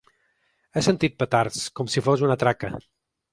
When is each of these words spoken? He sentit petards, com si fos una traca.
He 0.73 0.81
sentit 0.87 1.19
petards, 1.23 1.59
com 1.81 1.93
si 1.97 2.03
fos 2.09 2.25
una 2.29 2.39
traca. 2.47 2.73